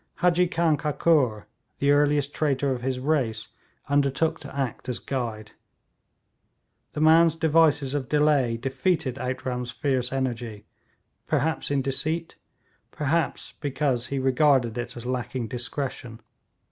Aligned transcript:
Hadji 0.15 0.47
Khan 0.47 0.77
Kakur, 0.77 1.45
the 1.77 1.91
earliest 1.91 2.33
traitor 2.33 2.71
of 2.71 2.81
his 2.81 2.97
race, 2.97 3.49
undertook 3.87 4.39
to 4.39 4.55
act 4.57 4.89
as 4.89 4.97
guide. 4.97 5.51
This 6.93 7.03
man's 7.03 7.35
devices 7.35 7.93
of 7.93 8.09
delay 8.09 8.57
defeated 8.57 9.19
Outram's 9.19 9.69
fiery 9.69 10.01
energy, 10.11 10.65
perhaps 11.27 11.69
in 11.69 11.83
deceit, 11.83 12.35
perhaps 12.89 13.51
because 13.61 14.07
he 14.07 14.17
regarded 14.17 14.75
it 14.75 14.97
as 14.97 15.05
lacking 15.05 15.47
discretion. 15.49 16.19